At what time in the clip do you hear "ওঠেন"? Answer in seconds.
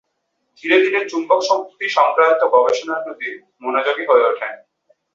4.27-4.53